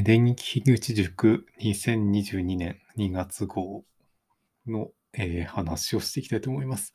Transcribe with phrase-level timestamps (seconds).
[0.00, 3.84] 電撃樋口塾2022年2月号
[4.66, 6.94] の、えー話をしていきたいと思います。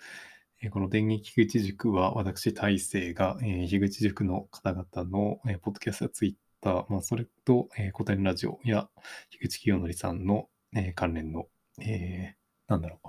[0.63, 8.89] えーこの電撃樋口塾は私、大成が、えー樋口塾の方々の、えーポッドキャストやツイッター、まあ、それと、えーコテンラジオや
[9.29, 11.45] 樋口聖典さんの、えー関連の、
[11.79, 12.99] えーなんだろ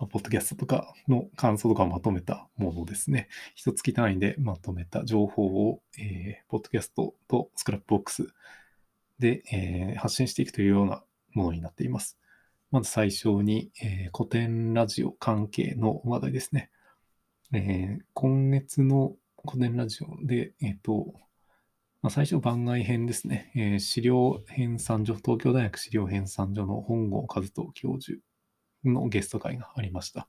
[0.00, 3.28] う、ポッドキャストとかの感想とかをまとめたものですね。
[3.54, 8.26] 一月単位でまとめた情報を、えーポッドキャストと Scrapbox
[9.18, 12.18] で、えー発信していくというようなものになっています。
[12.70, 16.70] まず最初に、えー古典ラジオ関係の話題ですね。
[17.52, 21.14] えー今月の古典ラジオで、えっ、と、
[22.02, 28.18] まあ、最初番外編ですね、えー資料編纂所、東京大学資料編纂所の本郷和人教授
[28.84, 30.28] のゲスト会がありました。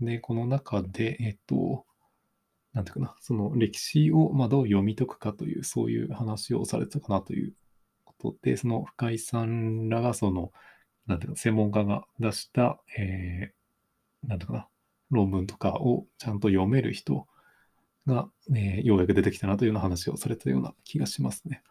[0.00, 1.84] で、この中で、えっ、と、
[2.72, 7.54] なんていうかな、その歴史をまあどう読み解くかという、そういう話をされたかなという
[8.18, 10.52] ことで、その深井さんらがその、
[11.06, 13.56] なんていうか、専門家が出した、えー
[14.28, 14.68] なんていうかな、
[15.10, 17.26] 論文とかをちゃんと読める人
[18.06, 21.62] が、えーようやく出てきたなというような話をされたような気がしますね。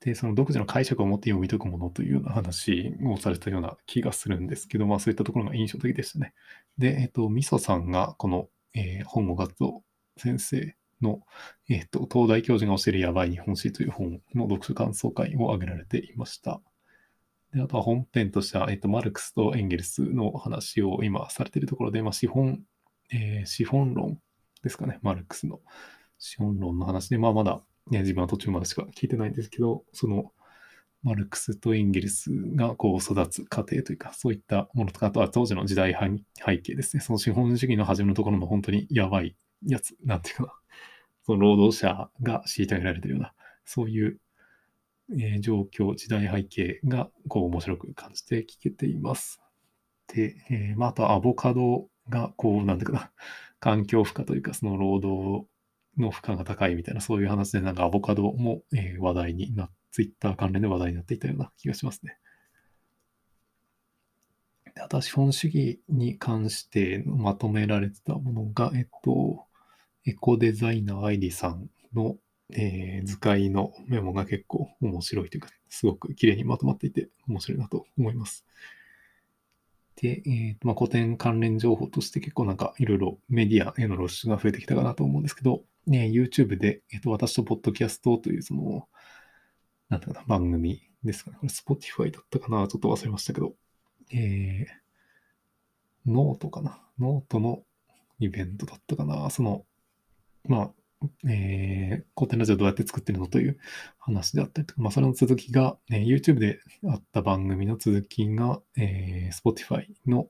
[0.00, 6.34] で、その独自の解釈を持って読み解くものというような話をされたような気がするんですけど、まあそういったところが印象的でしたね。
[6.76, 9.84] で、えっ、と、みそさんがこの、えー本郷活動
[10.16, 11.20] 先生の、
[11.68, 16.60] えっ、と、東大教授が教えるやばい日本史という本の読書感想会を挙げられていました。
[17.52, 22.62] で、あとは本編としては、えっ、と、マルクスとエンゲルスの話を今されているところで、まあ資本、
[23.12, 24.18] えー資本論
[24.62, 25.60] ですかね、マルクスの
[26.18, 30.32] 資本論の話で、まあまだ、ね、自分は途中までしか聞いてないんですけど、その、
[31.02, 35.96] マルクスとエンゲルスがこう育つ過程というか、そういったものとか、あとは当時の時代
[36.46, 37.02] 背景ですね。
[37.02, 40.52] その資本主義の始めのところの本当にやばいやつ、なんていうかな。
[41.24, 43.32] その労働者が虐げられてるような、
[43.64, 44.18] そういう、
[45.12, 49.40] えー状況、時代背景がこう面白く感じて聞けています。
[50.08, 53.12] で、えーまあ、あとアボカドがこう、なんていうかな、
[53.60, 55.46] 環境負荷というか、その労働
[55.98, 62.18] の負荷が高いみたいな、そういう話で、なんかアボカドも、えー話題にな、ツイッター関連で話題になっていたような気がしますね。
[64.74, 69.46] であとは資本主義に関してまとめられてたものが、えっと、
[70.04, 72.16] エコデザイナー愛理さんの、
[72.54, 78.44] えー図解のメモが結構面白いというか、すごく綺麗にまとまっていて面白いなと思います。
[79.96, 88.88] で、えーまあ、古典関連情報として結構なんかいろいろメディアへの露出が増えてきたかなと思うんですけど、ね、YouTube で、えっと私とポッドキャストというその、
[89.88, 91.38] なんていうかな、番組ですかね。
[91.40, 93.54] これ Spotify だったかなちょっと忘れましたけど、
[94.12, 96.80] えー、ノートかな？
[96.98, 97.62] ノートの
[98.18, 99.64] イベントだったかなその、
[100.44, 100.70] まあ、
[101.28, 103.58] えー、コテンラジオどうやって作ってるのという
[103.98, 110.28] 話であったりとか、まあ、それの続きが、えー YouTube であった番組の続きが、えー Spotify の、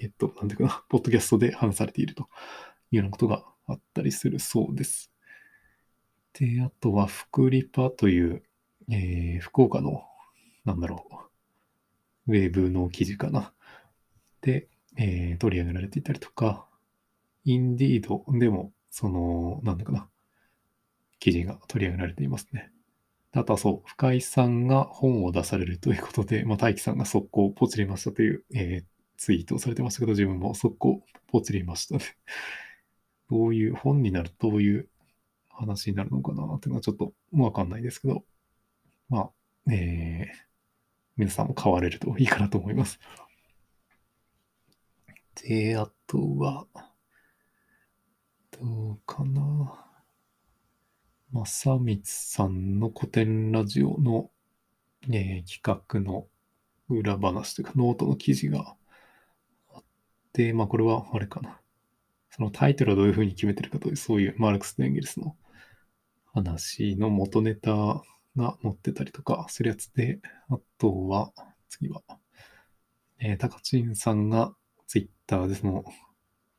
[0.00, 2.24] えっと、なんていうかな、ポッドキャストで話されていると
[2.92, 5.10] いうようなことがあったりするそうです。
[6.34, 8.42] で、あとは、福リパという、
[8.90, 10.04] えー福岡の、
[10.64, 11.06] なんだろ
[12.26, 13.52] う、ウェブの記事かな。
[14.42, 16.67] で、えー取り上げられていたりとか、
[17.52, 18.24] インディード？
[18.38, 20.08] でも、その、なんだかな、
[21.18, 22.70] 記事が取り上げられていますね。
[23.32, 28.84] あとはそう、深井さんが本を出されるということで、まあ、大輝さんが速攻ポチりましたという、えー
[29.16, 32.04] ツイートをされてましたけど、自分も速攻ポチりましたね。
[33.30, 34.88] どういう、本になるとどういう
[35.48, 38.24] 話になるのかなっていうのはちょっとわかんないですけど、
[39.08, 39.18] ま
[39.66, 40.48] あ、えー
[41.16, 43.00] 皆さんも買われるといいかなと思います。
[45.42, 46.68] で、あとは、
[48.60, 49.72] どうかな。
[51.32, 54.30] 正光さんの古典ラジオの、
[55.10, 56.26] え企画の
[56.88, 58.74] 裏話というか、ノートの記事が
[59.72, 59.84] あっ
[60.32, 61.60] て、まあこれはあれかな。
[62.30, 65.36] そのタイトルをどういうふうに決めてるかという、そういうマルクスとエンゲルスの
[66.32, 68.02] 話の元ネタ
[68.36, 70.18] が載ってたりとかするやつで、
[70.48, 71.32] あとは、
[71.68, 72.02] 次は、
[73.20, 74.52] えー、タカチンさんが
[74.88, 75.84] ツイッターでその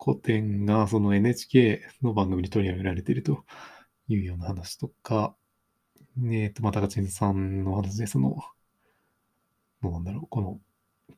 [0.02, 3.44] 古典がその NHK の番組に取り上げられていると
[4.08, 5.36] いうような話とか、
[6.32, 8.38] えっと、まあ、タカチンさんの話で、その、
[9.82, 10.60] どうなんだろう、この、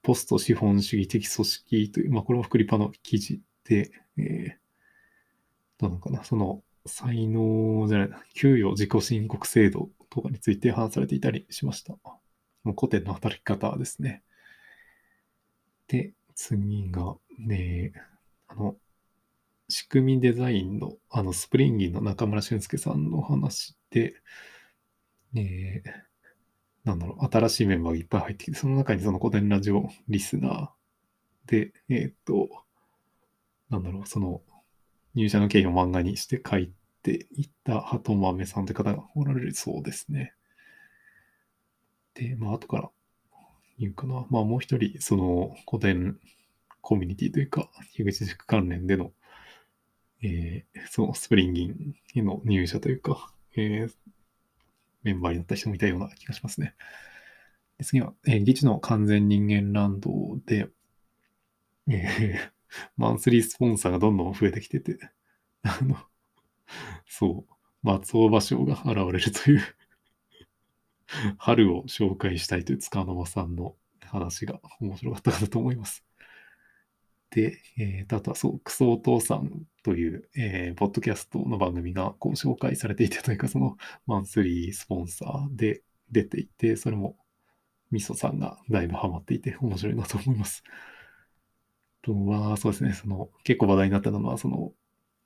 [0.04, 4.52] ポスト資本主義的組織という、まあ、これもフクリパの記事で、えー、
[5.78, 11.94] どうなのかな、その、才能じゃないな、給与自己申告制度とかについて話されていたりしました。
[12.64, 14.24] もう古典の働き方ですね。
[15.88, 17.94] で、次が、ね、
[18.52, 18.76] あの、
[19.70, 24.14] 仕組みデザインの、あの、スプリンギンの中村俊介さんの話で、
[25.36, 25.92] えー、
[26.84, 32.50] なんだろう、新しいメンバーがいっぱい入ってきて、その中にその古典ラジオリスナーで、えー、っと、
[33.70, 34.42] なんだろう、その
[35.16, 36.74] 入社の経緯を漫画にして書い
[37.04, 40.34] ていった鳩豆さんという方がおられるそうですね。
[42.14, 42.90] で、まあ、後から
[43.80, 44.26] 言うかな。
[44.30, 46.20] まあ、もう一人、その古典
[46.82, 49.12] コミュニティというか、樋口塾関連での、
[50.24, 53.94] えー、そのスプリンギンへの入社というか、えー、
[55.04, 56.76] メンバーになった人もいたような気がしますね。
[57.78, 60.12] で次は、えー、議事の完全人間ランド
[60.46, 60.70] で、
[61.90, 62.52] えー、
[62.98, 65.00] マンスリースポンサーがどんどん増えてきてて、
[65.64, 65.98] あの、
[67.08, 69.62] そう、松尾芭蕉が現れるという
[71.38, 76.06] 春を紹介したいという塚の間さんの話が面白かったかと思います。
[77.32, 85.82] で、えー、あとはそう、クソお父さんという、えー、ポッドキャストの番組がこう紹介されていてというか、そのマンスリースポンサーで
[86.12, 87.16] 出ていて、それも
[87.90, 90.64] みそさんがだいぶハマっていて面白いなと思います。
[92.02, 94.74] とは、そうですね、その結構話題になったのは、その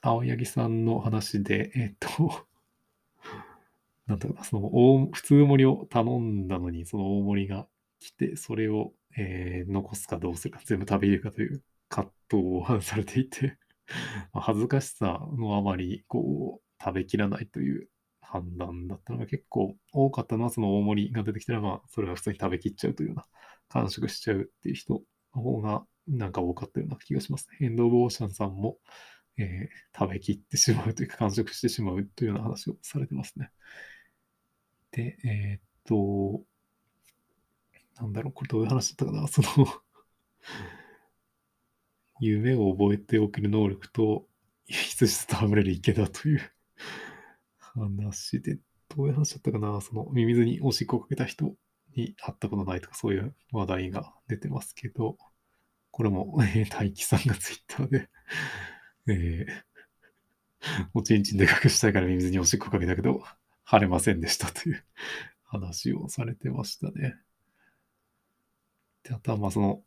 [0.02, 2.46] 青柳さんの話で、えっと、
[4.06, 7.68] なんだろうな、その大、普通盛りを頼んだのに、その大盛りが
[8.00, 13.58] 来て、それを、えー、残すかどうするか、全部食べれるかという葛藤をされていて
[14.34, 17.90] 恥ずかしさのあまり、こう、食べきらないという
[18.22, 23.26] 判断だったのが結構多かったのは、その大盛りが出てきたら、まあ、それは普通に食べきっちゃうというような、
[23.70, 25.02] 完食しちゃうっていう人
[25.36, 27.68] の方が、なんか多かったような気がしますね。
[27.68, 28.78] エンド・オブ・オーシャンさんも、
[29.38, 33.52] えー、食べきってしまうというか、完食してしまうというような話をされてますね。
[34.92, 36.44] で、えー、っと、
[38.00, 39.68] なんだろう、これどういう話だったかな、その
[42.20, 44.26] 夢を覚えておける能力と、
[44.68, 46.52] 羊と戯れる池だという。
[47.76, 48.58] 話で、
[48.90, 51.54] どういう話だったかな、そのミミズにおしっこをかけた人
[51.96, 55.18] に会ったことないとか、そういう話題が出てますけど、
[55.92, 58.10] これも、えー、大輝さんがツイッターで。
[59.08, 63.24] えー、おちんちんで隠したいからミミズにおしっこかけたけど、
[63.64, 64.84] 晴れませんでしたという
[65.44, 67.16] 話をされてましたね。
[69.04, 69.84] で、あとはまあその、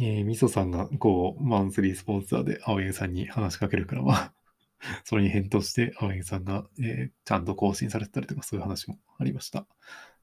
[0.00, 4.32] えー、みそさんがこう、マンスリースポンサーで青柳さんに話しかけるからまあ
[5.04, 9.66] それに返答して青柳さんが、えー、ちゃんと更新されてたりとかそういう話もありました。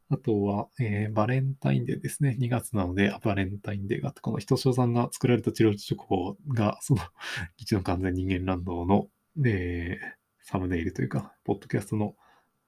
[0.10, 2.38] あとは、えー、バレンタインデーですね。
[2.40, 7.02] 2月なので、バレンタインデーがあって、このひとしおさんが作られた治療チョコが、その、
[7.58, 9.10] 一の完全人間ランドの、
[9.44, 10.06] えー、
[10.42, 12.16] サムネイルというか、ポッドキャストの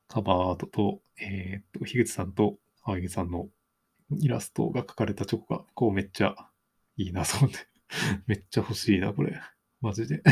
[0.08, 3.50] カバーアートと、えー、っと、樋口さんと青柳さんの
[4.20, 6.36] イラストが描かれたチョコが、こうめっちゃ
[6.98, 7.56] いいな、そうね。
[8.26, 9.40] めっちゃ欲しいな、これ。
[9.82, 10.24] マジで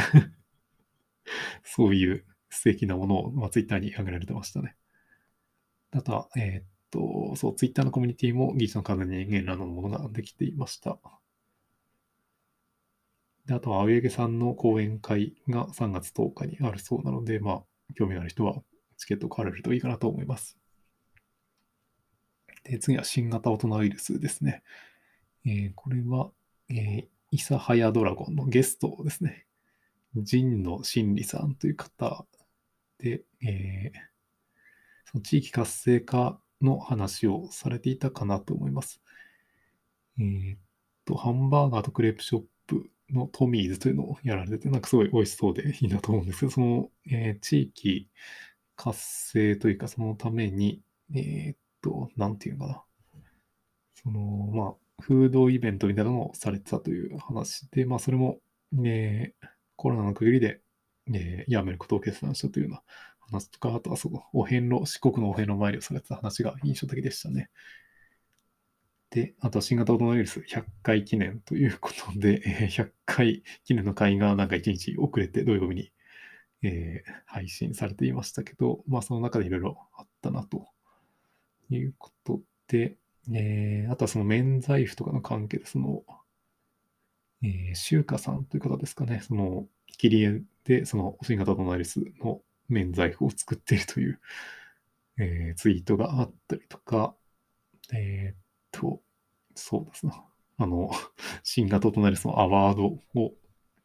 [1.64, 4.76] そういう素敵なものを、まあ、ツイッターに上げられてましたね。
[5.92, 11.00] あとは、えー、っと、そう、ツイッターのコミュニティも技術の数に人間らのものができていました。
[13.46, 17.64] であとは、青柳さんの講演会が3月10日にあるそうなので、まあ、
[17.96, 18.64] 興味のある人は
[18.98, 20.58] チケットを買われるといいかなと思います。
[22.64, 24.64] で、次は新型大人ウイルスですね。
[25.46, 26.32] えー、これは、
[26.70, 29.46] えー、イサハヤドラゴンのゲストですね。
[30.30, 32.26] 神野真理さんという方
[33.00, 34.00] で、えー、
[35.12, 39.02] その地域活性化の話をされていたかなと思います。
[40.18, 40.60] えー、っ
[41.06, 48.10] と、ハンバーガーとクレープショップのトミーズというのをやられてて、なんかすごい美味しそうでいいなと思うんですけど、その、えー、地域
[48.76, 49.00] 活
[49.32, 50.82] 性というか、そのために、
[51.14, 52.84] えー、っと、なんていうのかな。
[53.96, 54.20] その、
[54.54, 58.40] まあ、フードイベントみたいなのをされてたという話で、まあ、それも、
[58.84, 60.62] えー、コロナの区切りで、
[61.14, 62.84] えー、やめることを決断したというような
[63.20, 67.50] 話とか、あとはそのお遍路、四国のお遍路参りをされてた話が印象的でしたね。
[69.10, 75.92] で、あとは新型コロナウイルス100回記念ということで、えー、100回記念の会がなんか1日遅れて土曜日に、
[76.64, 80.68] えー、配信されていましたけど、まあその中でいろいろあったなと
[81.70, 82.98] いうことで、
[83.34, 86.04] えー、あとはその免罪符とかの関係で、その、
[87.44, 89.68] えー、シュウカさんという方ですかね、その、
[89.98, 94.20] 切り絵で、その新型コロナウイルスの免罪符を作っているという、
[95.18, 97.16] えー、ツイートがあったりとか、
[97.94, 98.38] えー、っ
[98.72, 99.02] と、
[99.56, 100.14] そうですね。
[100.58, 100.92] あの、
[101.44, 103.34] 新型コロナウイルスのアワードを、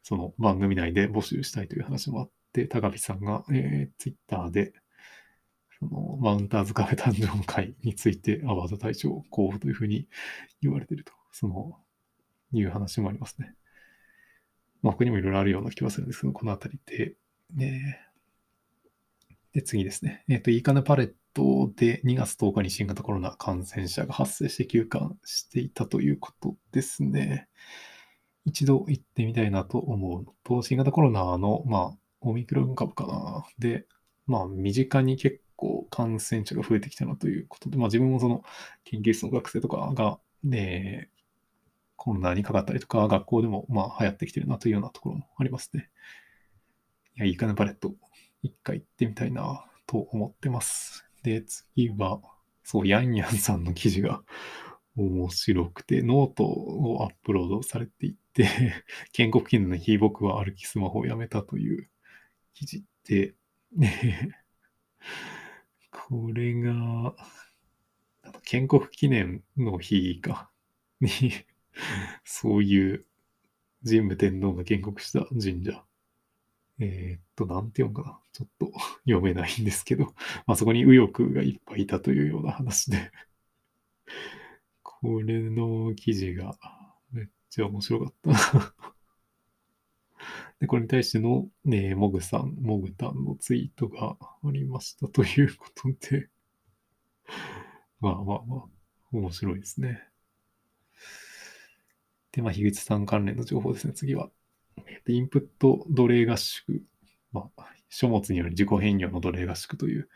[0.02, 4.72] その番組内で募集したいという話もあって、高木さんが、えー、ツイッターで、
[5.80, 10.06] そのマウンターズカフェ誕生会についてアワード大賞候補というふうに
[10.60, 11.76] 言われていると、その、
[12.52, 13.54] いう話もありますね。
[14.82, 17.14] まあ、他にもいろいろあるような気はするんですけど、このあたりで、
[17.54, 18.00] ね、
[19.52, 20.24] で、次ですね。
[20.28, 27.48] えっ、と、いいかねパレットで2月10日に新型コロナ感染者が発生して休館していたということですね。
[28.44, 33.44] 一度行ってみたいなと思うと、新型コロナの、まあ、オミクロン株かな。
[33.58, 33.86] で、
[34.26, 38.42] まあ、身近に結構感染者が増えてきたなということで、まあ、自分もその
[38.84, 41.10] 研究室の学生とかが、ね、
[41.96, 45.90] コロナにかかったりとか、学校でもまあ流行ってきてるなというようなところもありますね。
[47.16, 47.92] いや、いいかな、パレット。
[48.42, 51.04] 一回行ってみたいなと思ってます。
[51.22, 52.20] で、次は、
[52.64, 54.22] そう、ヤンヤンさんの記事が
[54.96, 58.48] 面白くて、ノートをアップロードされていて、
[59.12, 61.90] 建国記念の日、僕は歩きスマホをやめたという
[62.54, 63.34] 記事で、
[63.76, 64.30] ね、
[66.10, 67.14] これが、
[68.42, 70.50] 建国記念の日か、
[71.00, 71.10] に、
[72.24, 73.06] そういう
[73.84, 75.84] 神武天皇が建国した神社。
[76.80, 78.20] えー、っと、なんて読むかな。
[78.32, 78.72] ちょっと
[79.06, 80.06] 読めないんですけど、
[80.46, 83.12] まあそこに右翼がいっぱいいたというような話で。
[84.82, 86.58] これの記事が
[87.12, 88.74] めっちゃ面白かった
[90.60, 96.28] で、これに対しての、ね、モグさん、モグタンのツイートがありました ということで
[98.00, 98.64] まあまあまあ、
[99.12, 100.02] 面白いですね。
[102.32, 104.30] で、まあ、樋口さん関連の情報ですね、次は。
[105.08, 106.84] インプット奴隷合宿、
[107.32, 110.08] まあ、書物による自己変容の奴隷合宿という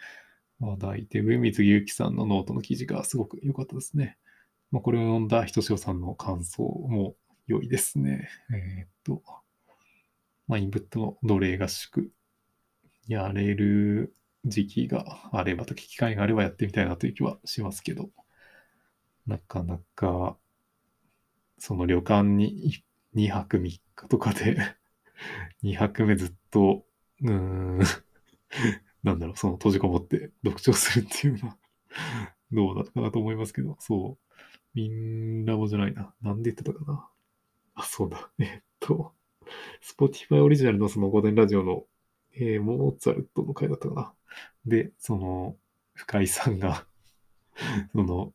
[0.60, 4.18] 話題で、上水祐樹さんのノートの記事がすごく良かったですね。
[4.70, 8.28] まあ、これを読んだひとしおさんの感想も良いですね。
[8.52, 9.22] えー、っと、
[10.48, 12.10] まあ、インプットの奴隷合宿、
[13.08, 18.10] やれる時期があればと、機会があればやってみたいなという気はしますけど、
[19.26, 20.38] なかなか、
[21.58, 22.82] その旅館に
[23.14, 24.56] 2泊3日とかで
[25.62, 26.84] 2泊目ずっと、
[27.22, 27.78] うーん、
[29.02, 31.56] なんだろう、その閉じこもって読書するっていうのは
[32.52, 34.34] どうだったかなと思いますけど、そう。
[34.74, 36.14] みんなもじゃないな。
[36.22, 37.08] なんで言ってたかな。
[37.76, 38.30] あ、そうだ。
[38.38, 39.14] えっと、
[39.82, 41.84] Spotify オリジナルのその午前ラジオの、
[42.34, 44.14] えー、モーツァルトの回だったかな。
[44.66, 45.56] で、その、
[45.94, 46.86] 深井さんが
[47.92, 48.32] その、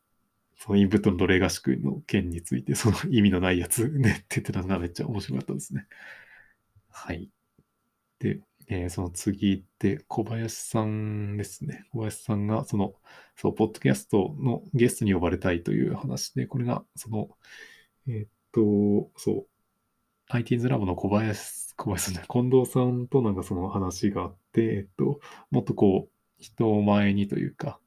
[0.56, 5.86] そのインプットの奴隷合宿の件について、その意味のないやつ ねって言ってたのがめっちゃ面白かったですね。
[6.90, 7.30] はい。
[8.18, 11.86] で、えー、その次で小林さんですね。
[11.92, 12.94] 小林さんが、その、
[13.36, 17.30] そう、ポッドキャストのゲストに呼ばれたいという話で、これが、その、
[18.06, 19.46] えー、っと、そう、
[20.30, 25.20] IT's ラボの小林、小林さんね、近藤さんとなんかその話があって、えっと、
[25.50, 27.80] もっとこう、人前にというか、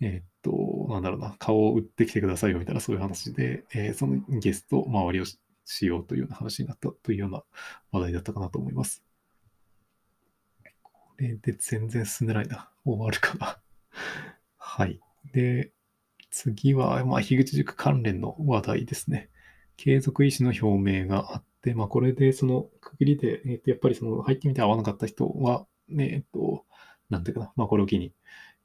[0.00, 5.24] えっと、なんだろうな、顔を売ってきてくださいよみたいなそういう話で、えー、そのゲスト周りを
[5.64, 7.42] しようというような話になったというような
[7.92, 9.02] 話題だったかなと思います。
[10.82, 12.70] これで全然進んでないな。
[12.84, 13.58] 終わるかな。
[14.56, 14.98] はい。
[15.32, 15.70] で、
[16.30, 19.28] 次は、まあ、樋口塾関連の話題ですね。
[19.76, 26.64] 継続意思の表明があって、まあ、これでその区切りで、えー、とやっぱりその入ってみて合わなかった人は、ね、えっ、と、
[27.10, 28.12] なんていうかな、まあ、これを機に、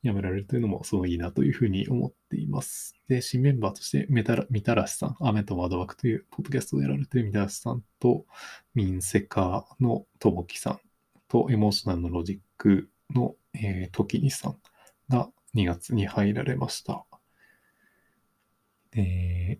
[0.04, 2.96] やめられるというのもすごいいいなというふうに思っています。
[3.08, 8.26] で、新メンバーとしてメタラ、みたらしさん、雨と窓枠というポッドキャストをやられているみたらしさんと、
[8.74, 10.80] ミンセカのともきさん
[11.28, 14.58] と、エモーショナルのロジックの、えー、トキニさん
[15.10, 17.06] が2月に入られました。
[18.96, 19.60] え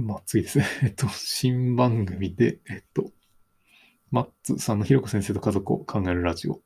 [0.00, 0.66] まあ次ですね。
[0.82, 3.12] えっと、新番組で、えっと、
[4.10, 6.62] マッツさんのひろこ先生と家族を考えるラジオ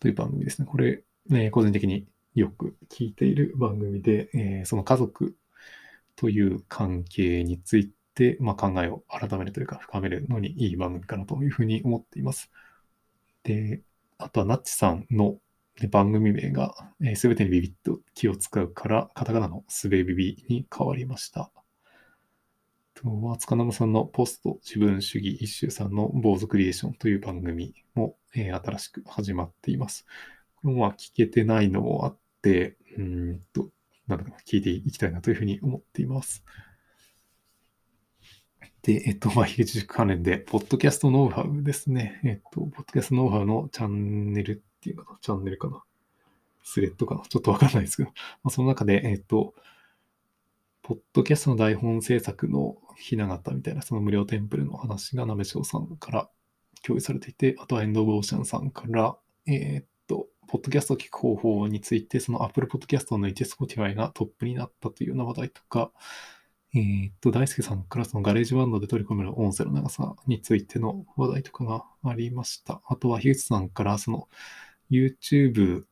[0.00, 0.66] という番組ですね。
[0.66, 5.36] これ、ね、個人的によく聞いている番組で、えー、その家族
[6.16, 12.50] という関係について、まあ、考えを改めるというか深めるのにいい番組かなというふうに思っています。
[13.42, 13.82] で、
[14.18, 15.38] あとはナッチさんの
[15.90, 16.74] 番組名が
[17.14, 21.50] すべ、えー、てにビビッと気を使うから、カタカナのすべビビに変わりました。
[22.96, 30.06] とは、塚生さんのポスト自分主義一周さんの坊主クリエーションという番組も、えー、新しく始まっています。
[30.56, 33.68] これもまあ聞けてないのもあって、うんと、
[34.08, 36.42] なんだろう、聞いていきたいなというふうに思っています。
[38.82, 42.20] で、えっと、 まあ、樋口塾関連で、ポッドキャストノウハウですね。
[42.24, 45.84] えっと、ポッドキャストノウハウのチャンネルっていうかな、チャンネルかな。
[46.62, 47.22] スレッドかな。
[47.28, 48.08] ちょっとわかんないですけど、
[48.42, 49.54] まあ、その中で、えっと、
[50.82, 56.28] ポッドキャストの台本制作のひな形みたいな、その無料テンプレの話がなめしょうさんから
[56.82, 59.86] 共有されていて、あとはエンド・オブ・オーシャンさんから、えー、っ
[60.46, 65.90] ポッドキャストを聞く方法について、その Apple Podcast を抜いて Spotify がトップになったというような話題とか、
[66.74, 72.80] えー、っと、大輔さんからその GarageBand で取り込める音声の長さについての話題とかがありました。
[72.86, 74.28] あとは、樋口さんからその
[74.90, 75.84] YouTube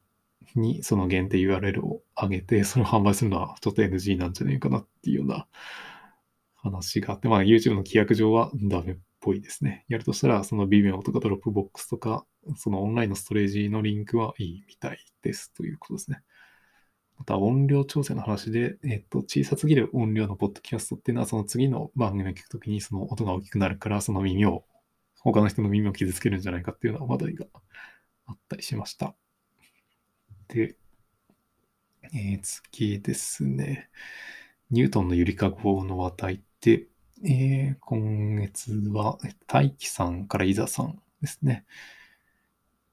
[0.55, 5.47] にその限定 URL を上げて、それを販売するのはちょっと NG なんじゃないかなっていうような
[6.65, 9.85] 話があって、まあ YouTube の規約上はダメっぽいですね。
[9.89, 16.23] やるとしたら、その Vimeo とか Dropbox とか、そのオンラインのストレージのリンクはいいみたいですということですね。
[17.19, 24.65] また音量調整の話で、えっと、小さすぎる音量のポッドキャストっていうのは、その次の番組を聞くときにその音が大きくなるから、その耳を、
[25.21, 27.47] 他の人の耳を傷つけるんじゃないかっていうような話題が
[28.27, 29.15] あったりしました。
[30.49, 30.77] で、
[32.13, 33.91] えー、次ですね。
[34.71, 36.87] ニュートンのゆりかごの話題て、
[37.23, 41.67] えー、今月は、大輝さんから伊沢さんですね。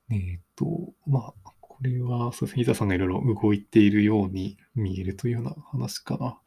[0.09, 6.37] えっ、ー、と、まあ、これは、そうですね、伊沢さんがいろいろ動いているように見えるというような話かな。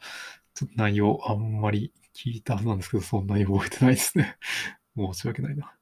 [0.52, 4.36] ちょっと内容あんまり聞いたはずなんですけど、そんなに覚えてないですね。
[4.94, 5.74] 申し訳ないな。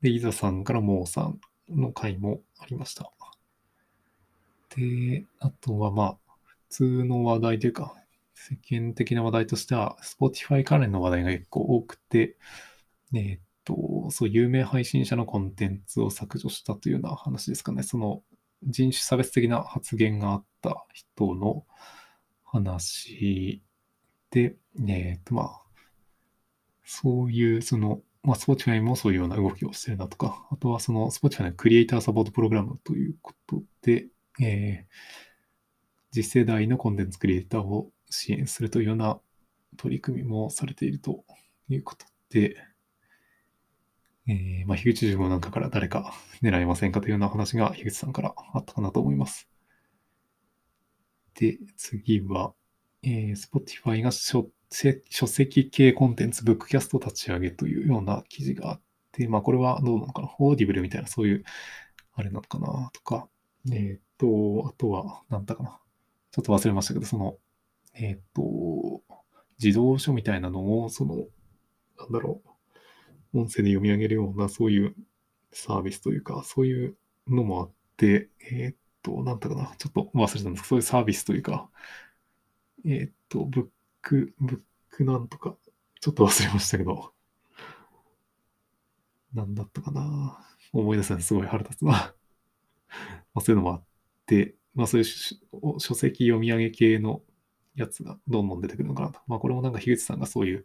[0.00, 3.12] で、伊沢さんからモーさんの回もありました。
[4.76, 7.96] で、あとはまあ、普通の話題というか、
[8.48, 12.36] 世間的な話題としては、Spotify 関連の話題が結構多くて、
[13.12, 17.82] えー、っと、そう、有名配信者のコンテンツを削除したというような話ですかね。
[17.82, 18.22] その
[18.62, 21.64] 人種差別的な発言があった人の
[22.44, 23.62] 話
[24.30, 24.56] で、
[24.88, 25.62] えー、っと、まあ、
[26.84, 34.06] そういう、その、まあ、Spotify もそういうような動きをしてるなとか、あとはその Spotify のクリエイターサポートプログラムということで、
[34.40, 39.20] えー、次世代のコンテンツクリエイターを支援するというような
[39.76, 41.24] 取り組みもされていると
[41.68, 42.56] いうことで、
[44.28, 49.48] えー、まあ、樋口塾なんかから誰か狙いませんかというような話が樋口さんからあったかなと思います。
[51.34, 52.54] で、次は、
[53.02, 54.50] えー、Spotify が書
[55.08, 58.80] 書籍系コンテンツ、ブックキャスト立ち上げというような記事があっ
[59.12, 61.44] て、まあこれはどうなのかな、 Audible みたいなそういう、
[62.14, 63.28] あれなのかなとか、
[63.72, 65.78] えっ、と、あとは、なんだかな。
[66.32, 67.36] ちょっと忘れましたけど、その、
[67.98, 69.02] えっ、と、
[69.62, 71.26] 児童書みたいなのを、その、
[71.98, 72.42] なんだろ
[73.32, 74.94] う、音声で読み上げるような、そういう
[75.52, 81.70] サービスというか、そういうのもあって、えっ、と、なんだかな、ちょっと忘れたんですけど、そういうサービスというか、
[82.84, 83.66] えっ、と、ブッ
[84.02, 85.56] ク、ブックなんとか、
[86.00, 87.12] ちょっと忘れましたけど、
[89.32, 90.38] なんだったかな。
[90.72, 91.22] 思い出せない。
[91.22, 91.90] すごい腹立つな。
[91.92, 92.14] ま
[93.36, 93.84] あ、そういうのもあっ
[94.26, 97.22] て、まあそういう書籍読み上げ系の
[97.76, 99.20] やつがどんどん出てくるのかなと。
[99.26, 100.64] まあこれもなんか樋口さんがそういう、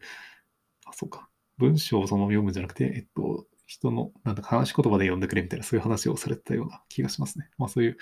[0.85, 1.29] あ、そうか。
[1.57, 7.49] 文章をそのまま読むんじゃなくて、えっと、人の、なんだか話し言葉で読んでくれみたいな、そういう話をされてたような気がしますね。
[7.57, 7.97] まあそういう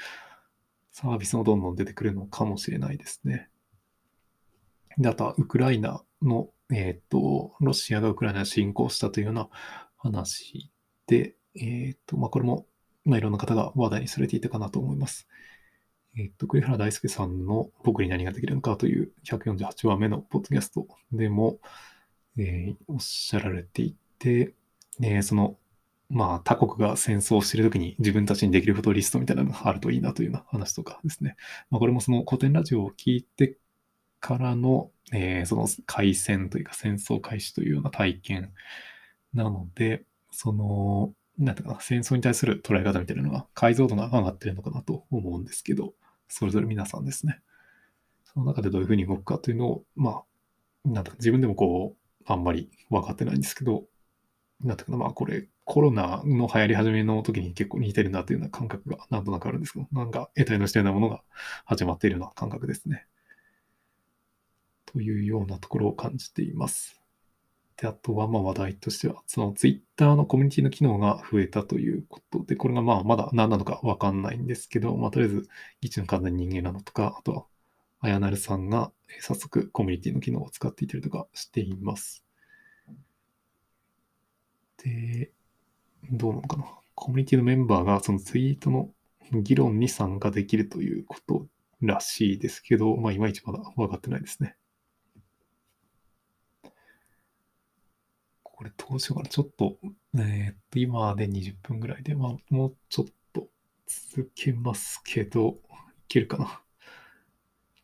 [0.91, 3.49] サービスもどんどん出てくるのかもしれないですね。
[4.97, 9.49] で、あとはウクライナの、えっ、と、ロシアがウクライナに侵攻したというような
[9.97, 10.71] 話
[11.07, 12.67] で、えっ、と、まあこれも
[13.09, 15.27] まあ、いろんな方が話題にされていたかなと思います。
[16.17, 21.59] えっと、栗原大輔さんの僕に何ができるのかという148話目のポッドキャストでも、
[22.37, 24.53] えー、おっしゃられていて、
[25.01, 25.57] えー、その、
[26.09, 31.35] まあ、他国が戦争をしているときに自分たちにできることリストみたいなのがあるといいなというような話とかですね。
[31.69, 33.57] まあ、これもその古典ラジオを聞いて
[34.19, 38.51] からの、えー、その開戦というか戦争開始というような体験
[39.33, 45.93] なので、その、なんていうかな、戦争に対する捉え方みたいなのが解像度が上がってるのかなと思うんですけど、
[46.27, 47.41] それぞれ皆さんですね。
[48.25, 50.23] その中でどういうふうに動くかというのを、まあ、
[50.85, 53.85] なんか自分でもこう、あんまり分かってないんですけど、
[54.61, 61.23] なんていうかな、まあこれ、コロナの流行り始めの時に結構似てるなというような感覚がなんとなくあるんですけど、なんか得体のしたようなものが
[61.65, 63.05] 始まっているような感覚ですね。
[64.85, 66.98] というようなところを感じています。
[67.79, 75.47] で、あとはまあ話題としては、そのツイッターのコミュニティの機能が増えたということで、これがまあまだ何なのかわかんないんですけど、まあとりあえず、
[75.81, 77.45] 議長の完全人間なのとか、あとは、
[78.01, 82.25] あやなるさんが早速コミュニティの機能を使っていたりとかしています。
[84.83, 85.31] で、
[86.11, 86.65] どうなのかな。
[86.95, 88.89] コミュニティのメンバーがそのツイートの
[89.31, 91.47] 議論に参加できるということ
[91.81, 94.57] らしいですけど、まあいまいちまだ分かってないですね。
[98.59, 99.29] これどうしようかな。
[99.29, 99.77] ちょっと、
[100.17, 103.47] えー、っと、今で20分ぐらいで、まあ、もうちょっと
[103.87, 105.53] 続けますけど、い
[106.09, 106.61] けるかな。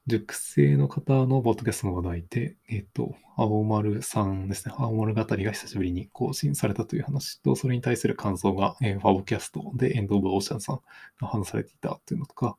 [0.06, 4.76] 熟成の方のボットキャストの話題で、えっ、と、青丸さんですね。
[4.78, 10.82] 青丸語りが久しぶりに更新されたという話と、それに対する感想が、えー、ファボキャストでエンド・オブ・オーシャンさん
[11.22, 12.58] が話されていたというのとか、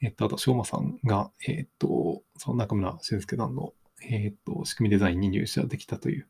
[0.00, 3.72] えっ、と、あと、しょうまさんが、えっ、と、その中村俊介さんの、
[4.08, 6.28] えっ、と、仕組みデザインに入社できたという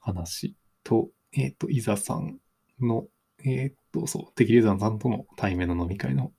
[0.00, 0.56] 話
[0.88, 2.38] と、えっ、ー、と、伊沢さん
[2.80, 3.06] の、
[3.44, 6.32] えっ、ー、と、そう、テキリザンさんとの対面の飲み会の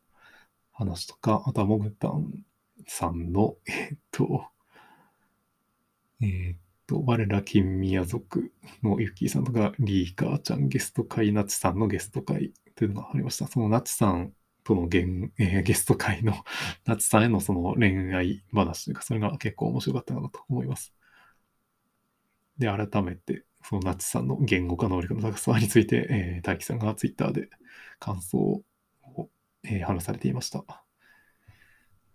[0.72, 2.34] 話とか、あとはモグタン
[2.88, 4.48] さんの、えっと、
[6.22, 6.56] え、っ
[6.88, 13.46] と、我ら金宮族のユッキーさんとか、リーカーちゃんゲスト会、ナチさんのゲスト会というのがありました。
[13.46, 14.34] そのナチさん
[14.64, 15.06] とのゲ,、
[15.38, 16.34] えー、ゲスト会の
[16.86, 20.94] ナチさんへのその恋愛話というか、それが結構面白かったなと思います。
[22.58, 27.50] で、改めて、そのナチさんの言語化能力の高さについて、えー、大輝さんがツイッターで
[28.00, 28.64] 感想を、
[29.64, 30.64] えー、話されていました。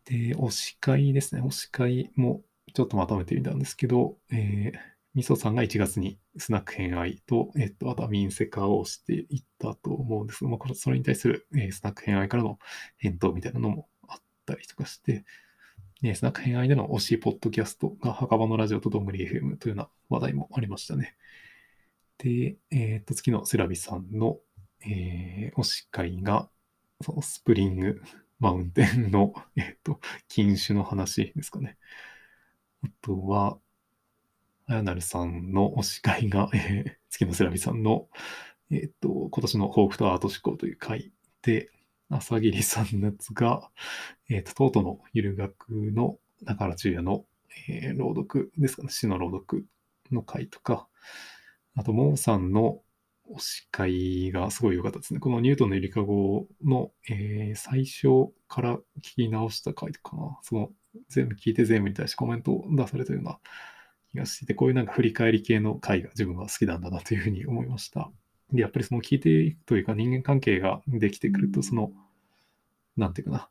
[0.04, 1.42] で、推し会ですね。
[1.42, 4.78] 推し会もちょっとまとめてみたんですけど、えー、
[5.14, 12.58] みそさんが1月にスナック偏愛と、えっと、あとはミンセカをしていったと思うんですが、まあ、それに対する、えー、スナック偏愛からの
[12.98, 15.24] 返答みたいなのもあったりとかして、
[16.04, 21.16] えー、スナック偏愛での推しポッドキャストが墓場のラジオとどんぐり FM というような話題もありましたね。
[22.18, 24.36] で、えっ、と、次のセラビさんの、
[24.86, 26.50] えー、推し会が、
[27.00, 28.02] そのスプリング
[28.38, 31.78] マウンテンの、 えっ、と、禁酒の話ですかね。
[32.82, 33.58] あとは、
[34.66, 38.10] あやなるさんの推し会が、 えー、月のセラビさんの、
[38.70, 41.70] えっ、と、今年の抱負とアート思考という回で、
[42.10, 43.70] 朝霧さんのやつが、
[44.28, 47.24] えっ、ー、と、トートのゆる学の中原中也の、
[47.68, 49.66] えー、朗読ですかね、詩の朗読
[50.12, 50.86] の回とか、
[51.76, 52.80] あと、モーさんの
[53.32, 55.20] 推し会がすごい良かったですね。
[55.20, 60.70] このニュートンのゆりかごの、えー、最初から聞き直した回とかな、その
[61.08, 63.38] 全部聞いて全部に対してコメントを出されたような
[64.12, 68.10] 気がしてて、こういうなんか振り返り系の回が自分は好きなんだなというふうに思いました。
[68.52, 71.92] で、やっぱりその聞いていくというか人間関係ができてくると、その、
[72.96, 73.48] なんていうかな、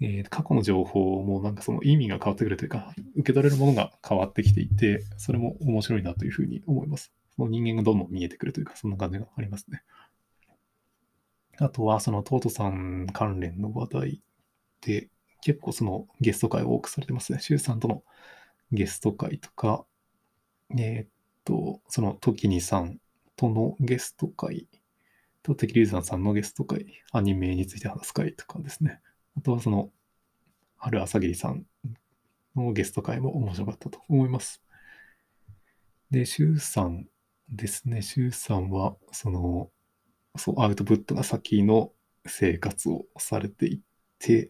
[0.00, 7.12] えー、過去の情報もなんかその意味が変わってくるというか、受け取れるものが変わってきていて、それも面白いなというふうに思います。
[7.34, 9.82] その人間がどんどん見えてくるというか、そんな感じがありますね。
[11.58, 14.22] あとは、そのトートさん関連の話題
[14.82, 15.08] で、
[15.40, 17.38] 結構そのゲスト会を多くされてますね。
[17.40, 18.02] シュウさんとの
[18.72, 19.86] ゲスト会とか、
[20.76, 21.08] えー、っ
[21.44, 22.98] と、その時にさん
[23.36, 24.68] とのゲスト会
[25.42, 29.00] と、テキリュウザンさんのゲスト会、アニメについて話す会とかですね。
[29.36, 29.90] あとはその、
[30.76, 31.64] 春朝霧さん
[32.56, 34.62] のゲスト会も面白かったと思います。
[36.10, 37.06] で、シュウさん
[37.48, 38.02] ですね。
[38.02, 39.70] シュウさんは、その、
[40.36, 41.92] そう、アウトプットが先の
[42.26, 43.80] 生活をされてい
[44.18, 44.48] て、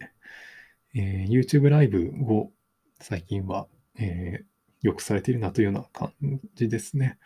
[0.94, 2.50] えー、YouTube ライブを
[3.00, 3.68] 最近は、
[3.98, 6.12] えー、よくされているなというような感
[6.54, 7.18] じですね。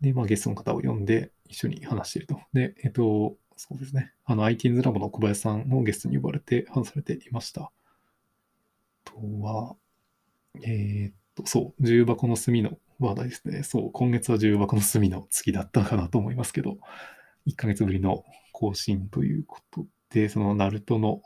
[0.00, 2.40] で、まあ、ゲストの方を呼んで一緒に話していると。
[2.52, 4.12] で、えっ、と、そうですね。
[4.24, 7.62] あの、IT's ラボの小林さんもゲストに呼ばれて話されていました。
[7.62, 7.70] あ
[9.04, 9.76] とは、
[10.62, 13.62] えっ、と、そう、重箱の隅の話題ですね。
[13.62, 16.78] そう、今月は重箱の隅の月だったかなと思いますけど、
[17.46, 21.22] 1ヶ月ぶりの更新ということで、その、ナルトの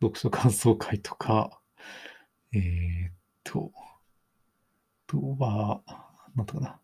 [0.00, 1.60] 読書感想会とか、
[2.52, 3.12] えー、っ
[3.44, 3.82] と、あ
[5.06, 5.82] とは、
[6.34, 6.81] なんとかな。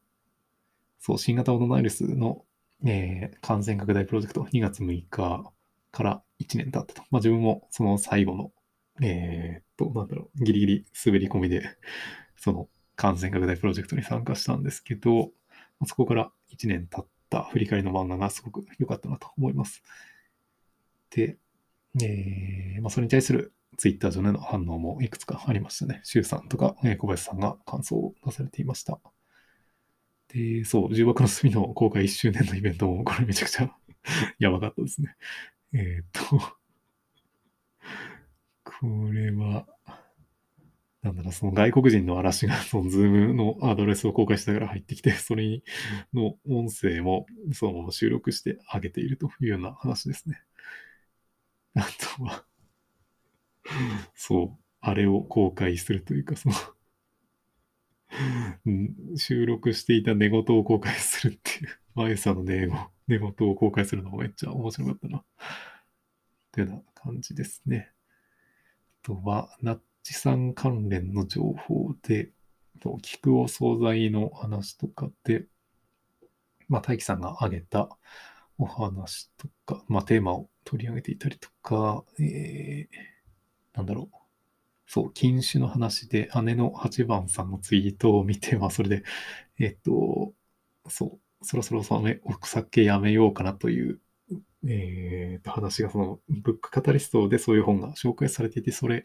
[1.09, 2.44] そう、新型コロナウイルスの、
[2.85, 5.51] えー、感染拡大プロジェクト、2月6日
[5.90, 7.03] から1年経ったと。
[7.11, 8.53] まあ自分もその最後の、
[9.01, 11.62] えー、っと、なんだろう、ギリギリ滑り込みで、
[12.37, 15.33] その感染拡大プロジェクトに参加したんですけど、
[15.87, 19.83] そこから1年経った振り返りの漫画がすごく良かったなと思います。
[21.09, 21.38] で、
[22.03, 26.03] えー、まあ、それに対するツイッター上での反応もいくつかありましたね。
[26.05, 29.01] 周さんとか、えー、小林さんが感想を出されていました。
[30.29, 33.75] で、そう、重箱の隅の公開1周年のイベントも、これめちゃくちゃ
[34.38, 35.17] やばかったですね。
[35.73, 36.59] えー、っと
[38.64, 39.67] これは、
[41.03, 45.62] なんだろう、その外国人の嵐が、その Zoom のアドレスを公開しながら入ってきて、それ
[46.12, 50.43] の音声もそのまま収録してあげているというような話ですね。
[51.75, 51.87] あ
[52.17, 52.45] とは
[54.14, 56.55] そう、あれを公開するというか、その
[59.16, 62.76] 収録していた寝言を公開するっていう、 マユさんの寝言
[63.07, 65.24] 寝言を公開するのもめっちゃ面白かったな。
[66.52, 67.90] というような感じですね。
[69.02, 72.33] あとは、ナッチさん関連の情報で、
[73.02, 75.46] 菊お惣菜の話とかで、
[76.68, 77.88] まあ、大輝さんが挙げた
[78.59, 84.17] お話とか、まあ、テーマを取り上げていたりとか、えー、なんだろう。
[84.88, 89.05] そう、禁酒の話で、姉の8番さんのツイートを見て、まあ、それで、
[89.59, 90.33] えっと、
[90.88, 94.01] そう、そろそろそのお酒やめようかなという、
[94.66, 99.05] えー、と話が、その、ブックカタリストでそういう本が紹介されていて、それ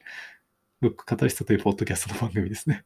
[0.84, 2.84] ブックカタリストというポッドキャストの番組ですね。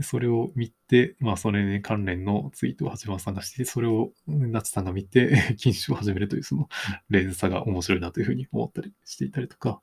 [0.00, 6.68] それを見て、まあ、それに関連のツイートを八番さんがして、それを夏さんが見て、 禁酒を始めるという、その
[7.08, 9.80] 連鎖が面白いなというふうに思ったりしていたりとか、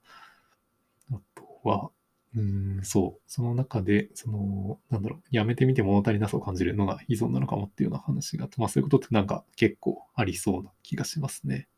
[1.11, 1.91] あとは、
[2.35, 11.69] うん、そう、その中で、その、なんだろう、やめてみて物足りなさを感じるのが依存なのかもっていうような話があって、まあそういうことってなんか結構ありそうな気がしますね。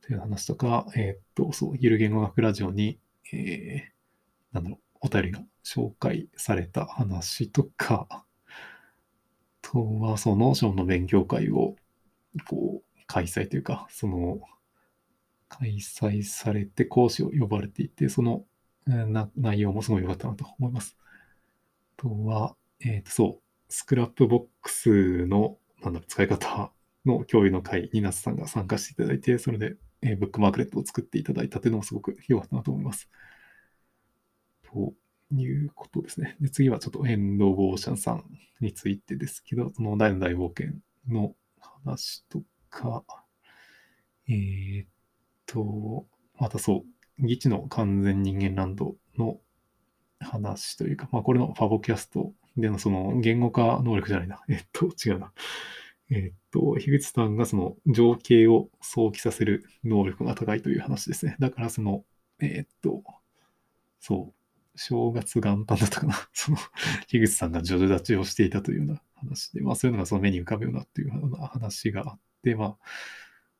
[0.00, 2.98] という話とか、えー、っと、そう、ゆる言語学ラジオに、
[3.32, 8.24] えー、なんだろう、お便りが紹介された話とか、
[9.60, 11.76] とは、そのションの勉強会を、
[12.48, 14.40] こう、開催というか、その、
[15.48, 18.44] 開催されて講師を呼ばれていて、その
[18.86, 20.96] な内容もすごい良かったなと思います。
[21.98, 26.72] あとは、えっ、ー、と、そう、スクラップボックスの、なんだろ、使い方
[27.04, 33.08] の共有の会にナスさんが参加していただいて、それで、えー、ブックマークレットを作っていただいたというのもすごく良かったなと思います。
[34.72, 34.94] と
[35.34, 36.36] いうことですね。
[36.40, 38.24] で次はちょっとエンド・ウォーシャンさん
[38.60, 40.74] についてですけど、その大の大冒険
[41.08, 41.34] の
[41.84, 43.04] 話とか、
[44.28, 44.88] えー、っ
[45.46, 46.06] と、
[46.38, 49.38] またそう、議地の完全人間ランドの
[50.20, 54.42] 話というか、まあこれのファボキャストでのその言語化能力じゃないな。
[54.48, 55.32] えっと、違うな。
[56.10, 61.36] えっと、樋口さんがその情景を想起させる能力が高いという話ですね。
[61.38, 62.04] だからその、
[62.40, 63.02] えっと、
[64.00, 66.14] そう、正月元旦だったかな。
[66.32, 66.58] その、
[67.06, 72.76] 樋口さんがジョジョ立ちをしていたというような話で、まあそういうのがその目に浮かぶようなっていうような話があって、ま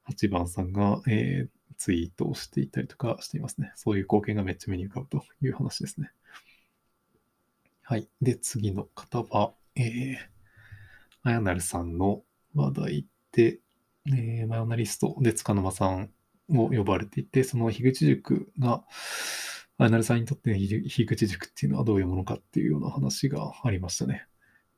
[0.05, 3.72] あ、8番さんが、えー、ツイートをしていたりとかしていますね。
[3.76, 6.11] そういう光景がめっちゃ目に浮かぶという話ですね。
[7.82, 8.08] はい。
[8.20, 10.16] で、次の方は、えー、
[11.22, 12.22] あやなるさんの
[12.54, 13.58] 話題で、
[14.06, 16.11] えー、マヨナリストで塚沼さん
[16.50, 18.85] を呼ばれていて、その樋口塾が、
[19.78, 24.26] あやなるさんにとって樋口塾っていうのはどういうものかっていうような話がありましたね。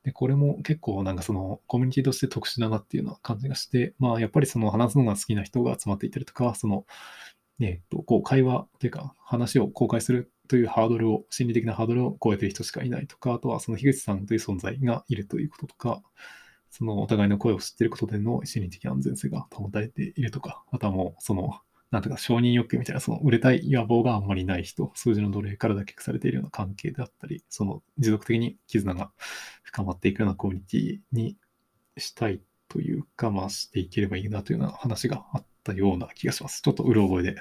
[0.05, 6.85] で、これも結構なんかそのコミュニティとして特殊だなっていうような感じがして、まあやっぱりその話すのが好きな人が集まっていたりとか、その、
[7.59, 16.03] えっと、こう会話というか話を公開するというハードルを、心理的なハードルを超えてる人しかいないとか、あとはその樋口さんという存在がいるということとか、
[16.69, 21.59] そのお互いの声を知っていることでの心理的安全性が保たれているとか、あとはもうその
[21.91, 29.11] なんていうか承認欲求みたいな、その売れたい野望があんまりない人、数字の奴隷から脱却されているような関係であったり、その持続的に絆が
[29.63, 31.37] 深まっていくようなコミュニティに
[31.97, 36.61] したいというか、まあしていければいいなというような話があったような気がします。
[36.61, 37.35] ちょっとうろ覚えで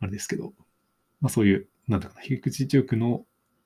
[0.00, 0.52] あれですけど、
[1.20, 3.24] まあそういう、なんていうかな、樋口塾の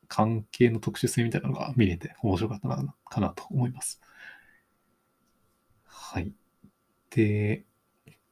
[0.09, 4.01] 関係の特殊性みたいなのが見れて面白かったな、かなと思います。
[5.85, 6.33] はい。
[7.11, 7.65] で、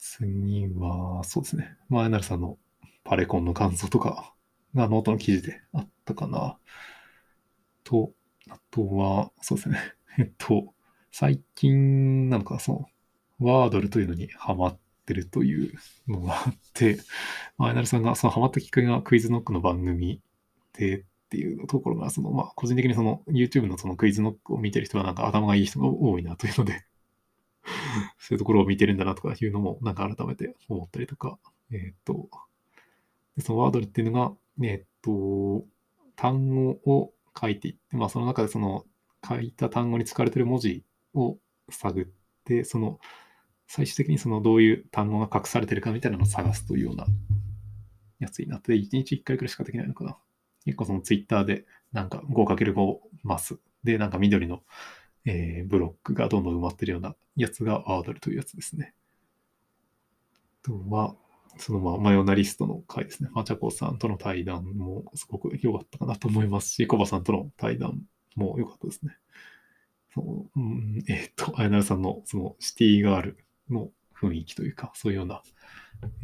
[0.01, 1.77] 次は、そうですね。
[1.91, 2.59] 前成さんの
[3.05, 4.35] パレコンの感想とか
[4.75, 6.59] がノートの記事であったかな。
[7.85, 8.13] と、
[8.49, 9.79] あとは、そうですね。
[10.19, 10.75] えっと、
[11.13, 12.87] 最近なのか、その、
[13.41, 15.75] ワードルというのにハマってるという
[16.09, 16.99] のがあって、
[17.59, 20.23] 前成さんがそのハマったきっかけがクイズノックの番組
[20.73, 26.85] でっていうところが、その、まあ、個人的にその YouTube のそのクイズノックを見てる人はなんか頭がいい人が多いなというので
[28.19, 31.39] そういうところを見てるんだなとかいうのも、なんか改めて思ったりとか、
[31.71, 32.29] えっ、ー、と、
[33.39, 35.67] そのワードルっていうのが、えっ、ー、と、
[36.17, 38.85] 単語を書いていって、まあその中でその
[39.27, 41.39] 書いた単語に使われてる文字を
[41.71, 42.07] 探っ
[42.45, 42.99] て、その
[43.67, 47.07] 最終的にそのどういう単語が隠されてるかみたいなのを探すというような
[48.19, 50.19] やつになって、1日1回くらいしかできないのかな。
[50.65, 54.63] 結構そのツイッターでなんか 5×5 マスでなんか緑の
[55.25, 58.95] えー、ブロックがどんどん埋まってるようなやつがワードルというやつですね。
[60.63, 61.15] あとは、
[61.59, 63.29] そのまあマヨナリストの回ですね。
[63.33, 68.03] マチャコさんとの対談もすごく良かったかなと思いますし、コバさんとの対談
[68.37, 69.17] も良かったですね。
[70.15, 75.43] そううん、えっ、と、あやなるさんのそのシティガールの雰囲気というか、そういうような、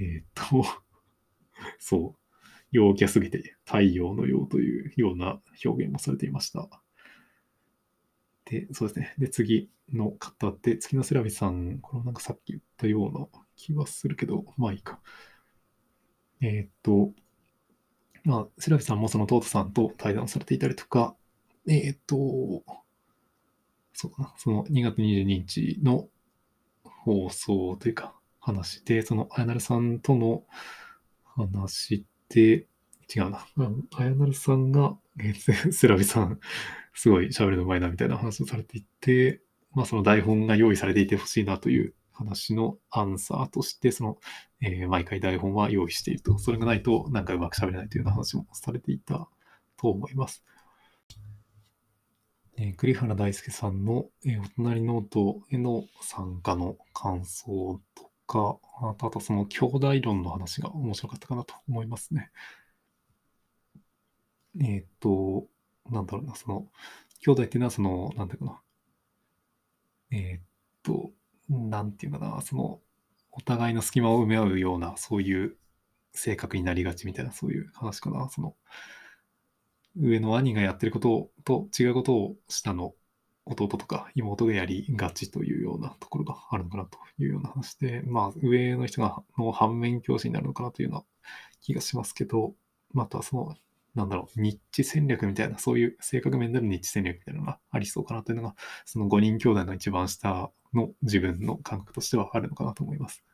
[0.01, 0.65] えっ、と、
[1.79, 2.27] そう、
[2.73, 6.69] 陽キャすぎて太陽のようというような表現もされていました。
[8.47, 9.15] で、そうですね。
[9.19, 15.01] で、次の方で、次のセラビさん、これなんかさっき言ったような気はするけど、まあいいか。
[16.41, 17.13] えー、っと、
[18.25, 21.17] まあ、セラビさんもそのトートさんと対談されていたりとか、
[21.69, 22.65] えー、っと、
[23.93, 26.09] そうだな、その2月22日の
[26.85, 30.45] 放送というか話で、そのあやなるさんとの
[31.25, 32.67] 話で、
[33.15, 33.47] 違うな、
[33.97, 34.99] あやなるさんが、
[35.73, 36.41] セラビさん
[36.97, 39.41] すごい喋るのうまいなみたいな話をされていて、
[39.73, 44.19] まあその台本が用意されていてほしいなという話のアンサーとして、その、
[44.63, 46.39] えー、毎回台本は用意していると。
[46.39, 49.29] それがないとなんかうまく喋れないというような話もされていた
[49.77, 50.43] と思います。
[52.57, 62.31] えー、栗原大輔さんの、えー、お隣ノートへの参加の感想とか、あとあとその兄弟論の話が面白かったかなと思いますね。
[64.59, 65.47] えっ、と、
[65.91, 66.67] なんだろうな、その、
[67.21, 68.61] 兄弟っていうのはその、なんていうかな。
[70.13, 70.47] えっ、
[70.83, 71.11] と、
[71.49, 72.81] なんていうかな、その、
[73.33, 75.57] お互いの隙間を埋め合うような、そういう
[76.13, 78.29] 性格になりがちみたいな、そういう話かな。
[78.31, 78.55] その、
[79.99, 82.95] 上の兄がやってることと違うことを下の
[83.47, 91.05] 弟とか妹がやりがちというようなところがあるのかなというような話で、まあ、上の人がの反面教師になるのかなというような
[91.63, 92.55] 気がしますけど、
[92.93, 93.55] またその、
[93.97, 98.55] なんだろう、ニッチ戦略みたいな、そういう性格面でのニッチ戦略みたいなのがありそうかなというのが、
[98.85, 103.25] その5人兄弟の一番下の自分の感覚としてはあるのかなと思います。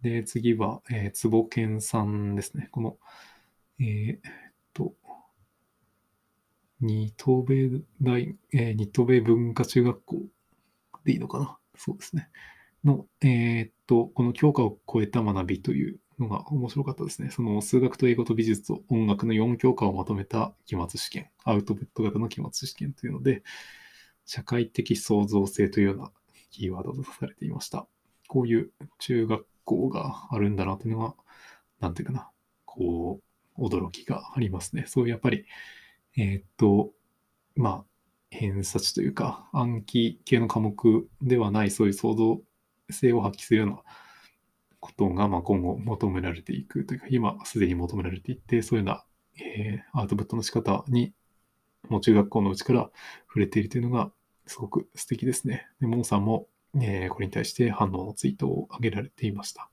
[0.00, 2.68] で、次は、えー、坪健さんですね。
[2.72, 2.96] この、
[3.78, 4.20] えー、っ
[4.72, 4.94] と、
[6.80, 7.68] ニトベ
[8.00, 10.16] 大、えー、ニトベ文化中学校
[11.04, 11.58] でいいのかな？
[11.76, 12.30] そうですね。
[12.84, 17.30] の、えー、っと、この教科を超えた学びというのが面白かったですね。
[17.30, 23.42] その数学と英語と美術と音楽の4教科をまとめた期末試験、アウトプット型の期末試験というので、
[24.26, 26.12] 社会的創造性というような
[26.50, 27.86] キーワードとされていました。
[28.28, 31.14] こういう中学校があるんだなというのは、
[31.80, 32.30] なんていうかな、
[32.64, 33.20] こ
[33.56, 34.84] う、驚きがありますね。
[34.86, 35.46] そういうやっぱり、
[36.16, 36.92] えー、っと、
[37.56, 37.84] まあ、
[38.30, 42.40] 偏差値というか、暗記系の科目ではない、そういう創造
[42.90, 43.82] 性を発揮するような
[44.80, 49.04] ことが、まあ、今後求められていくというか、今すでに求められていって、そういうような、
[49.44, 51.12] えー、アウトプットの仕方に、
[51.88, 52.90] もう中学校のうちから
[53.28, 54.10] 触れているというのが、
[54.46, 55.68] すごく素敵ですね。
[55.80, 59.70] で、モンさんも、えー、これに対して反応のツイートを上げられていました。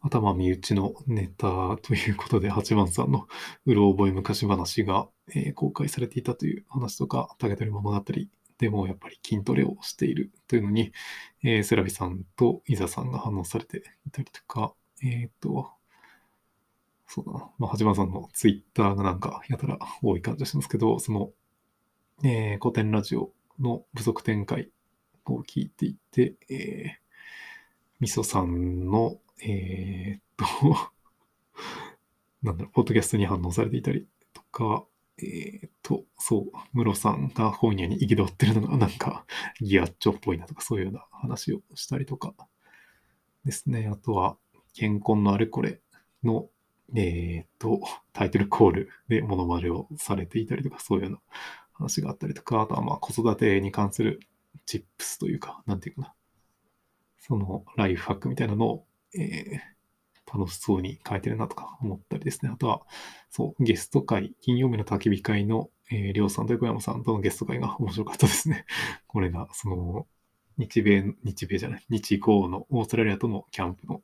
[0.00, 3.26] 頭身内のネタということで、八幡さんの
[3.64, 8.04] うろ覚え昔話が、えー、公開されていたという話とか、竹取物語
[8.58, 10.92] でもやっぱり筋トレをしているというのに、
[11.42, 15.70] えー、セラビさんとイザさんが反応されていたりとか、えっ、と、
[17.06, 21.30] そうだな、まあ、八幡さんのツイッターがなんかやたら多い感じがしますけど、その、
[22.24, 24.70] えー、古典ラジオの不足展開
[25.26, 26.90] を聞いていて、えー、
[28.00, 30.92] みそさんのえー、っと
[32.42, 34.86] なんだろう、ポッドキャストに反応されていたりとか、
[35.18, 39.24] えー、っと、そう、ムロさんが本屋に憤ってるのが なんか
[39.60, 42.34] ギアッチョっぽいなとかそういうような話をしたりとか
[43.44, 43.88] ですね。
[43.88, 44.38] あとは、
[44.74, 45.80] 健康のあれこれ
[46.22, 46.50] の、
[46.94, 47.80] えー、っと、
[48.12, 51.20] タイトルコールでモノマネをされていたりとか、そういうような
[51.72, 54.20] 話があったりとか、あとはまあ子育てに関する
[54.66, 56.14] チップスというか、なんていうかな。
[57.18, 59.60] そのライフハックみたいなのをえー、
[60.36, 62.50] 楽しそうに書いてるなとか思ったりですね。
[62.52, 62.82] あとは、
[63.30, 68.66] そう、ゲスト会、金曜日の焚き火会の、えー、りょうさんと横山さんとのゲスト会が面白かったですね。
[69.06, 70.06] これが、その、
[70.58, 74.02] 日米、日米じゃない、日豪のオーストラリアとのキャンプの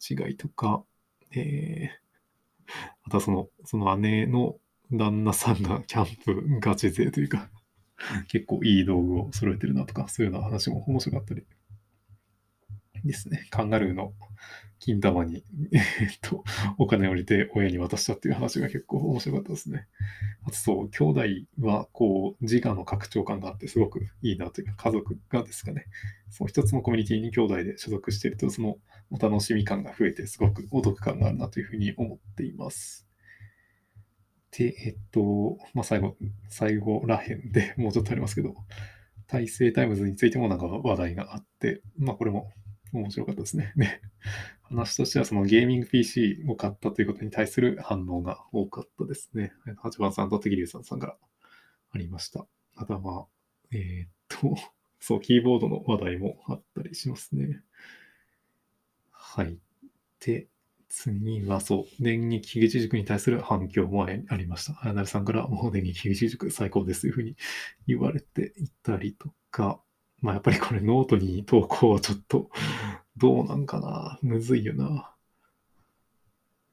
[0.00, 0.84] 違いとか、
[1.32, 2.70] えー、
[3.04, 4.56] あとはその、その姉の
[4.90, 7.48] 旦那さんがキャンプガチ勢というか
[8.28, 11.44] 結構いい道具を揃えてるなとか、そういうような話も面白かったり
[13.04, 13.46] ですね。
[13.50, 14.12] カンガルーの
[14.78, 15.82] 金玉に、えっ
[16.20, 16.44] と、
[16.78, 19.86] お金を入れて親に渡したっていう話が結構面白かったですね。
[20.46, 21.20] あとそう、兄弟
[21.66, 25.86] はこう、自我の拡張感があってすごくいいなというか、家族がですかね、
[26.30, 28.76] その一つのコミュニティに兄弟で所属していると、その
[29.10, 33.08] お楽しみ感が増えて、すごくお得感があるなというふうに思っています。
[34.50, 36.16] で、えっと、まあ、最後、
[36.48, 38.54] 最後らへんでもうちょっとありますけど、
[39.26, 42.52] 体制タイムズについてもなんか話題があって、まあこれも
[42.98, 43.72] 面白かったですね。
[43.76, 44.00] で、
[44.62, 49.52] 話としてはそのゲーミング PC を買ったということに対する反応が多かったですね。
[49.78, 51.18] 八番さんとテギリュウさんさんから
[51.90, 52.46] ありました。
[52.76, 53.26] あとはまあ、
[53.72, 54.56] えー、っと、
[55.00, 57.62] そう、キーボードの話題もあったりしますね。
[59.10, 59.58] はい。
[60.20, 60.48] で、
[60.88, 64.74] 次はそう、電撃樋口塾に対する反響もありました。
[64.74, 67.36] 早成さんからもう電撃樋口塾最高ですというふうに
[67.86, 69.82] 言われていたりとか、
[70.24, 72.48] まあやっぱりこれノートに投稿はちょっと
[73.18, 74.18] どうなんかな。
[74.22, 75.12] むずいよな。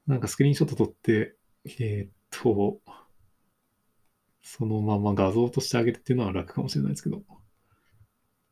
[0.06, 1.36] なんかスクリーンショット撮って、
[1.78, 2.80] えー、っと、
[4.40, 7.20] そのまま画像としてあげてっていうのは楽かもしれないですけど、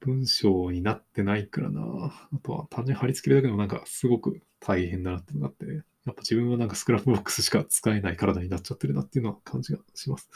[0.01, 1.81] 文章になってないからな。
[1.83, 10.29] あとは単純に貼り付けるだけでもなんかすごく大変だなっていうのがあって、やっぱ自分はなんか Scrapbox しか使えない体になっちゃってるなっていうのは感じがします。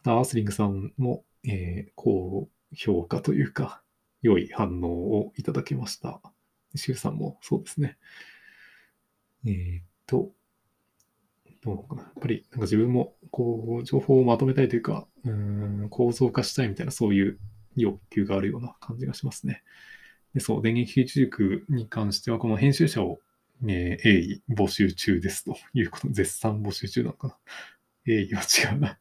[0.00, 3.82] あとアースリングさんも、えー、こう、評価というか、
[4.22, 6.20] 良い反応をいただきました。
[6.74, 7.96] シュウさんもそうですね。
[9.46, 10.32] えー、っと、
[11.62, 12.02] どうかな。
[12.02, 17.38] やっぱり、なんか自分も、こう、情報をまとめたいというか、うん、構造化したいみたいな、そういう
[17.76, 19.62] 欲求があるような感じがしますね。
[20.34, 23.20] で、そう、電撃中塾に関しては、この編集者を、
[23.66, 27.36] えー、鋭意募集中ですということ、絶賛募集中なのかな。
[28.06, 28.98] 鋭意は違うな。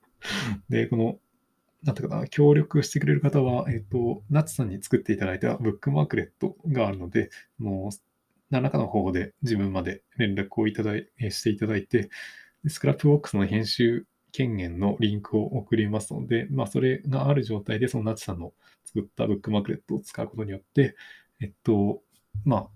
[0.69, 1.19] で、この、
[1.87, 7.29] なんていうかな、協力してくれる方は、えっ、と、ナツさんに作っていただいたブックマークレットがあるので、
[7.59, 7.97] もう、
[8.49, 12.09] 何らかの方法で自分まで連絡をいただいしていただいて、
[12.67, 18.51] Scrapbox の編集権限のリンクを送りますので、まあ、それがある状態で、そのナチさんの
[18.83, 20.97] 作ったブックマークレットを使うことによって、
[21.39, 22.01] えっと、
[22.43, 22.67] まあ、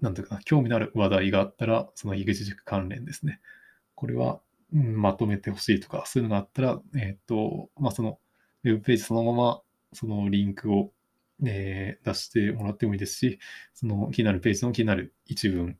[0.00, 3.40] なんていうかな、興味のある話題があったら、その樋口塾関連ですね。
[3.94, 4.40] これは、
[4.72, 8.18] うん、まとめてほしいとか、そういうのがあったら、えっと、まあ、その、
[8.64, 9.60] ウェブページそのまま、
[9.92, 10.92] そのリンクを、
[11.44, 13.38] えー、出してもらってもいいですし、
[13.74, 15.76] その気になるページの気になる一文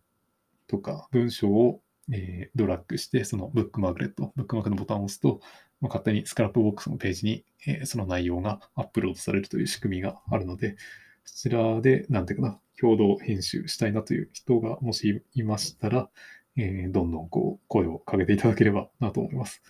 [0.67, 1.81] とか文章を、
[2.13, 5.41] えー、ドラッグして、そのブックマークレット、ブックマークのボタンを押すと、
[5.81, 10.77] まあ、勝手に Scrapbox のページに、えー、その内容がアップロードされるという仕組みがあるので、
[11.25, 16.11] そちらで、なんていうかな、共同編集したいなという人がもしいましたら、
[16.57, 19.63] えー、どんどんこう声をかけていただければなと思います。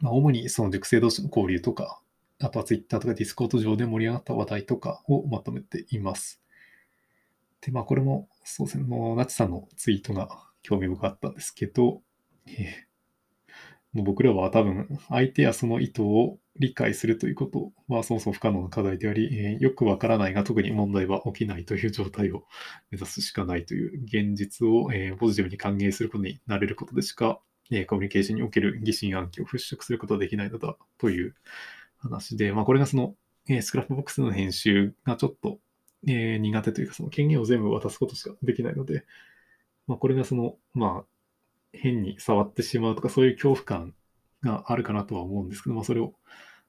[0.00, 2.00] まあ、主にその塾生同士の交流とか、
[2.40, 6.40] あとは Twitter とか Discord 上で盛り上がった話題とかをまとめています。
[7.60, 8.84] で、まあこれも、そうですね、
[9.16, 10.28] ナチさんのツイートが
[10.62, 12.02] 興味深かったんですけど、
[12.46, 12.86] え、
[13.94, 22.44] もう僕らは多分相手やその意図を理解するということはそもそも不可能な課題であり、えー、よくわからないが特に問題は起きないという状態を
[22.90, 27.40] 目指すしかないという現実を、えー、ポジティブに歓迎することになれることでしか、
[27.70, 31.34] え、コミュニケーションにおける疑心暗鬼を払拭することはできないのだという
[31.98, 33.14] 話で、まあこれがその、
[33.48, 35.58] え、スクラップボックスの編集がちょっと、
[36.06, 39.04] え、苦手というかその権限を全部渡すことしかできないので、
[39.86, 41.04] まあこれがその、まあ
[41.72, 43.94] 変に触ってしまうとかそういう恐怖感
[44.42, 46.14] があるかなとは思うんですけど、まあ、それを、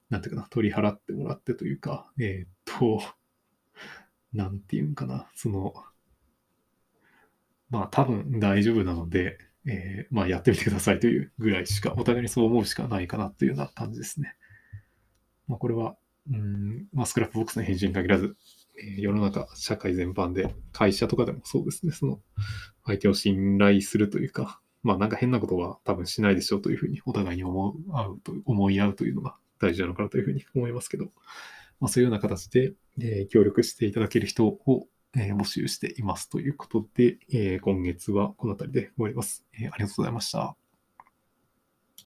[0.10, 3.02] なんていうかな、取り払ってもらってというか、えー、っと、
[4.34, 5.74] なんていうんかな、その、
[7.70, 9.38] まあ、多分大丈夫なので、
[9.68, 14.36] えー、まあ、やってみてくださいというぐらいしか、お互いにそう思うしかないかなというような感じですね。
[15.48, 15.96] まあ、これは、
[16.32, 18.36] うん、まあ、スクラップボックスの返事に限らず、
[18.78, 22.20] えー、世の中、社会全般で、会社とかでもそうですね、その、
[22.86, 31.06] 相手を信頼するというか、まあなんか変なことは多分しないでしょうというふうにお互いに思う合うと思い合うというのが大事なのかなというふうに思いますけど、
[31.80, 40.65] まあ、そういうような形で、えー、協力していただける人を、え、募集していますということで、え、今月はこの辺りで終わります、えありがとうございました。